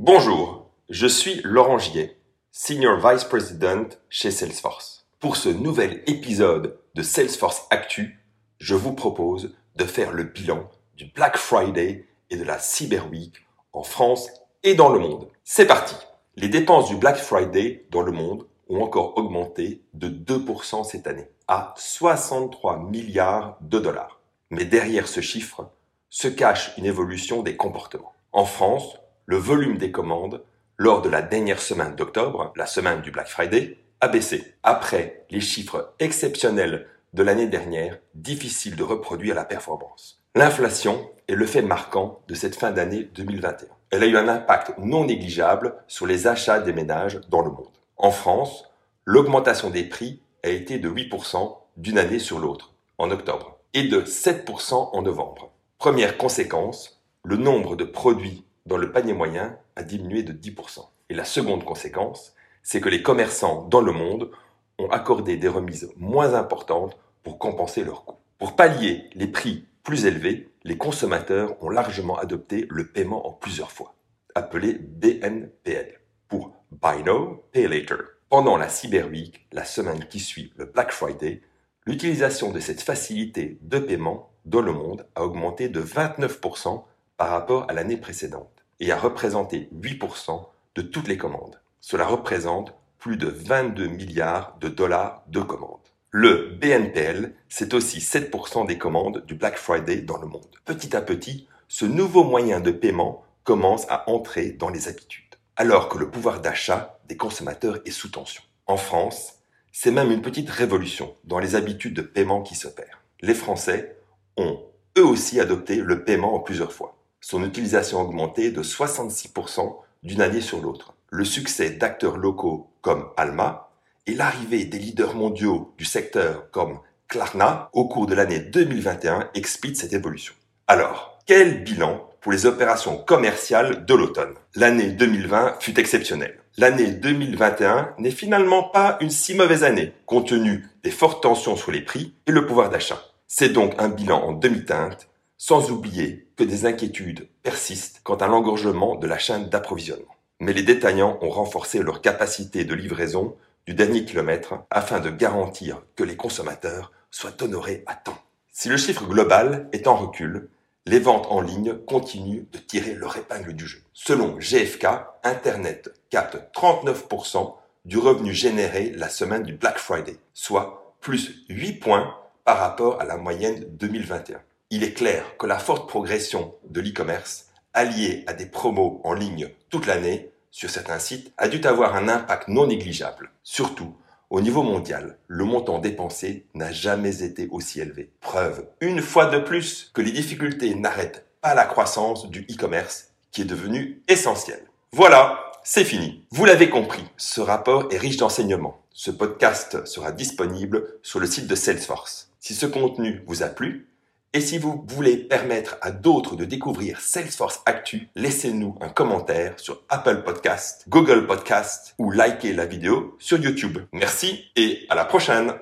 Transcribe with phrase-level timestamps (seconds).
[0.00, 2.16] Bonjour, je suis Laurent Gier,
[2.52, 5.08] Senior Vice President chez Salesforce.
[5.18, 8.24] Pour ce nouvel épisode de Salesforce Actu,
[8.60, 13.44] je vous propose de faire le bilan du Black Friday et de la Cyber Week
[13.72, 14.30] en France
[14.62, 15.26] et dans le monde.
[15.42, 15.96] C'est parti
[16.36, 21.28] Les dépenses du Black Friday dans le monde ont encore augmenté de 2% cette année,
[21.48, 24.20] à 63 milliards de dollars.
[24.50, 25.72] Mais derrière ce chiffre
[26.08, 28.12] se cache une évolution des comportements.
[28.30, 28.96] En France,
[29.28, 30.42] le volume des commandes
[30.78, 34.54] lors de la dernière semaine d'octobre, la semaine du Black Friday, a baissé.
[34.62, 40.22] Après les chiffres exceptionnels de l'année dernière, difficile de reproduire la performance.
[40.34, 43.68] L'inflation est le fait marquant de cette fin d'année 2021.
[43.90, 47.68] Elle a eu un impact non négligeable sur les achats des ménages dans le monde.
[47.98, 48.64] En France,
[49.04, 54.00] l'augmentation des prix a été de 8% d'une année sur l'autre, en octobre, et de
[54.00, 55.50] 7% en novembre.
[55.76, 60.86] Première conséquence, le nombre de produits dans le panier moyen a diminué de 10%.
[61.08, 64.30] Et la seconde conséquence, c'est que les commerçants dans le monde
[64.78, 68.18] ont accordé des remises moins importantes pour compenser leurs coûts.
[68.36, 73.72] Pour pallier les prix plus élevés, les consommateurs ont largement adopté le paiement en plusieurs
[73.72, 73.94] fois,
[74.34, 77.96] appelé BNPL, pour Buy Now, Pay Later.
[78.28, 81.40] Pendant la Cyber Week, la semaine qui suit le Black Friday,
[81.86, 86.84] l'utilisation de cette facilité de paiement dans le monde a augmenté de 29%
[87.16, 91.60] par rapport à l'année précédente et a représenté 8% de toutes les commandes.
[91.80, 95.78] Cela représente plus de 22 milliards de dollars de commandes.
[96.10, 100.56] Le BNPL, c'est aussi 7% des commandes du Black Friday dans le monde.
[100.64, 105.88] Petit à petit, ce nouveau moyen de paiement commence à entrer dans les habitudes alors
[105.88, 108.42] que le pouvoir d'achat des consommateurs est sous tension.
[108.68, 109.40] En France,
[109.72, 113.02] c'est même une petite révolution dans les habitudes de paiement qui s'opèrent.
[113.20, 113.96] Les Français
[114.36, 114.62] ont
[114.96, 116.96] eux aussi adopté le paiement en plusieurs fois.
[117.20, 120.94] Son utilisation a augmenté de 66% d'une année sur l'autre.
[121.10, 123.70] Le succès d'acteurs locaux comme Alma
[124.06, 126.78] et l'arrivée des leaders mondiaux du secteur comme
[127.08, 130.34] Klarna au cours de l'année 2021 expliquent cette évolution.
[130.66, 134.34] Alors, quel bilan pour les opérations commerciales de l'automne?
[134.54, 136.38] L'année 2020 fut exceptionnelle.
[136.56, 141.70] L'année 2021 n'est finalement pas une si mauvaise année, compte tenu des fortes tensions sur
[141.70, 143.00] les prix et le pouvoir d'achat.
[143.26, 148.96] C'est donc un bilan en demi-teinte, sans oublier que des inquiétudes persistent quant à l'engorgement
[148.96, 150.14] de la chaîne d'approvisionnement.
[150.40, 155.82] Mais les détaillants ont renforcé leur capacité de livraison du dernier kilomètre afin de garantir
[155.94, 158.18] que les consommateurs soient honorés à temps.
[158.50, 160.48] Si le chiffre global est en recul,
[160.86, 163.82] les ventes en ligne continuent de tirer leur épingle du jeu.
[163.92, 164.86] Selon GFK,
[165.22, 167.54] Internet capte 39%
[167.84, 173.04] du revenu généré la semaine du Black Friday, soit plus 8 points par rapport à
[173.04, 174.40] la moyenne 2021.
[174.70, 179.48] Il est clair que la forte progression de l'e-commerce, alliée à des promos en ligne
[179.70, 183.94] toute l'année sur certains sites, a dû avoir un impact non négligeable, surtout
[184.30, 188.12] au niveau mondial, le montant dépensé n'a jamais été aussi élevé.
[188.20, 193.40] Preuve, une fois de plus, que les difficultés n'arrêtent pas la croissance du e-commerce qui
[193.40, 194.60] est devenu essentiel.
[194.92, 196.26] Voilà, c'est fini.
[196.30, 198.82] Vous l'avez compris, ce rapport est riche d'enseignements.
[198.92, 202.30] Ce podcast sera disponible sur le site de Salesforce.
[202.38, 203.87] Si ce contenu vous a plu,
[204.34, 209.82] et si vous voulez permettre à d'autres de découvrir Salesforce Actu, laissez-nous un commentaire sur
[209.88, 213.78] Apple Podcast, Google Podcast ou likez la vidéo sur YouTube.
[213.92, 215.54] Merci et à la prochaine